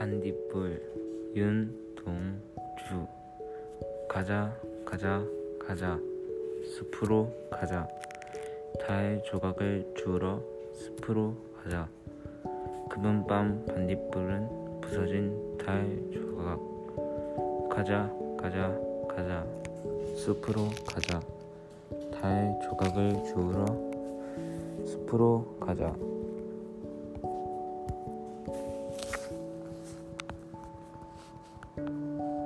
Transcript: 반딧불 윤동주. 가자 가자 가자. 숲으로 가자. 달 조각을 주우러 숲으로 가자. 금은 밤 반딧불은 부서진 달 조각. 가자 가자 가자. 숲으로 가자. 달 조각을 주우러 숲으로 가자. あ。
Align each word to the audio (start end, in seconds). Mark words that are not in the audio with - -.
반딧불 0.00 0.80
윤동주. 1.36 3.06
가자 4.08 4.58
가자 4.82 5.22
가자. 5.58 6.00
숲으로 6.64 7.30
가자. 7.50 7.86
달 8.80 9.22
조각을 9.26 9.92
주우러 9.98 10.40
숲으로 10.72 11.34
가자. 11.54 11.86
금은 12.88 13.26
밤 13.26 13.62
반딧불은 13.66 14.80
부서진 14.80 15.58
달 15.58 15.84
조각. 16.10 17.68
가자 17.68 18.10
가자 18.38 18.74
가자. 19.06 19.46
숲으로 20.16 20.70
가자. 20.86 21.20
달 22.10 22.58
조각을 22.62 23.22
주우러 23.24 23.66
숲으로 24.86 25.58
가자. 25.60 25.94
あ。 31.86 32.39